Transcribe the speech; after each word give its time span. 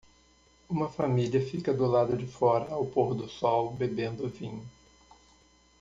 Uma 0.67 0.89
família 0.89 1.39
fica 1.39 1.71
do 1.71 1.85
lado 1.85 2.17
de 2.17 2.25
fora 2.25 2.73
ao 2.73 2.87
pôr 2.87 3.13
do 3.13 3.29
sol 3.29 3.71
bebendo 3.73 4.27
vinho 4.27 4.67